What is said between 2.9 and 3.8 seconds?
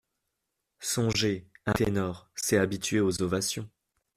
aux ovations…